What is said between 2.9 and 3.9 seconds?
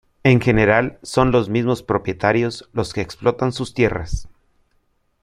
que explotan sus